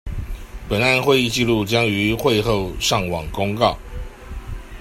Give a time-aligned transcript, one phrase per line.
[0.67, 3.77] 本案會議紀錄將於會後上網公告